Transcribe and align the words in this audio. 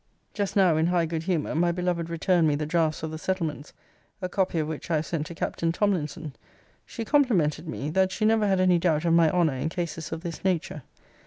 Just 0.33 0.55
now, 0.55 0.77
in 0.77 0.87
high 0.87 1.05
good 1.05 1.21
humour, 1.25 1.53
my 1.53 1.71
beloved 1.71 2.09
returned 2.09 2.47
me 2.47 2.55
the 2.55 2.65
draughts 2.65 3.03
of 3.03 3.11
the 3.11 3.19
settlements: 3.19 3.71
a 4.19 4.27
copy 4.27 4.57
of 4.57 4.67
which 4.67 4.89
I 4.89 4.95
have 4.95 5.05
sent 5.05 5.27
to 5.27 5.35
Captain 5.35 5.71
Tomlinson. 5.71 6.35
She 6.87 7.05
complimented 7.05 7.67
me, 7.67 7.91
'that 7.91 8.11
she 8.11 8.25
never 8.25 8.47
had 8.47 8.59
any 8.59 8.79
doubt 8.79 9.05
of 9.05 9.13
my 9.13 9.29
honour 9.29 9.53
in 9.53 9.69
cases 9.69 10.11
of 10.11 10.21
this 10.21 10.43
nature.' 10.43 10.81